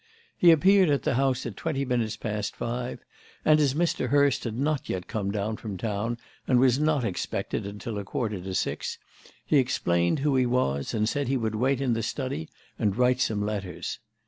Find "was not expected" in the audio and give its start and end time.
6.59-7.67